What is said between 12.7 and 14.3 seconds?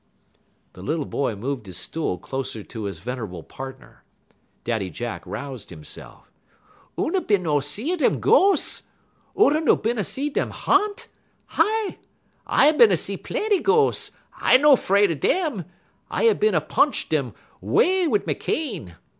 is bin a see plenty ghos';